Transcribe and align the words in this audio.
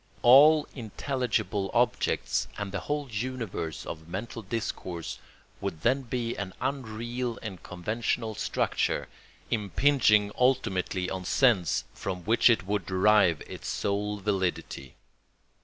All 0.23 0.67
intelligible 0.73 1.69
objects 1.75 2.47
and 2.57 2.71
the 2.71 2.79
whole 2.79 3.07
universe 3.11 3.85
of 3.85 4.07
mental 4.07 4.41
discourse 4.41 5.19
would 5.59 5.81
then 5.81 6.01
be 6.01 6.35
an 6.35 6.53
unreal 6.59 7.37
and 7.43 7.61
conventional 7.61 8.33
structure, 8.33 9.07
impinging 9.51 10.31
ultimately 10.39 11.07
on 11.07 11.23
sense 11.23 11.83
from 11.93 12.23
which 12.23 12.49
it 12.49 12.65
would 12.65 12.87
derive 12.87 13.41
its 13.41 13.67
sole 13.67 14.17
validity. 14.17 14.95